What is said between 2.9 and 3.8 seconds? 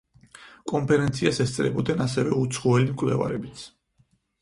მკვლევარებიც.